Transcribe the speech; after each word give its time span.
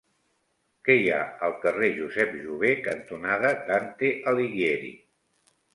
Què 0.87 0.95
hi 0.99 1.03
ha 1.09 1.19
al 1.49 1.53
carrer 1.65 1.91
Josep 1.99 2.33
Jover 2.47 2.73
cantonada 2.89 3.53
Dante 3.71 4.13
Alighieri? 4.33 4.97